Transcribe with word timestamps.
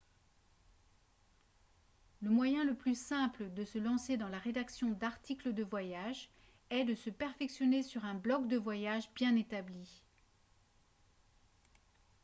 le 2.21 2.31
moyen 2.31 2.63
le 2.65 2.73
plus 2.73 2.95
simple 2.99 3.53
de 3.53 3.63
se 3.63 3.77
lancer 3.77 4.17
dans 4.17 4.29
la 4.29 4.39
rédaction 4.39 4.89
d'articles 4.93 5.53
de 5.53 5.63
voyage 5.63 6.31
est 6.71 6.85
de 6.85 6.95
se 6.95 7.11
perfectionner 7.11 7.83
sur 7.83 8.03
un 8.03 8.15
blogue 8.15 8.47
de 8.47 8.57
voyage 8.57 9.11
bien 9.13 9.35
établi 9.35 10.01